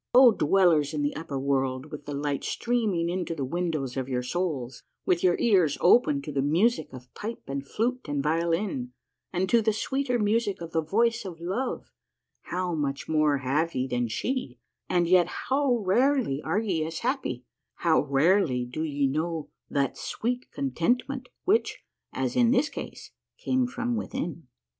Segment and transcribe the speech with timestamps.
[0.15, 4.23] O dwellers in the upper world with the light streaming into the windows of your
[4.23, 8.93] souls, with your ears open to the music of pipe and flute and violin,
[9.31, 11.91] and to the sweeter music of the voice of love,
[12.45, 14.57] how much more have ye than she,
[14.89, 17.45] and yet how rarely are ye as happy,
[17.75, 23.95] how rarely do ye know that sweet contentment which, as in this case, came from
[23.95, 24.47] within